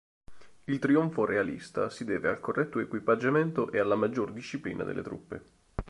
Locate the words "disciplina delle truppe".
4.33-5.43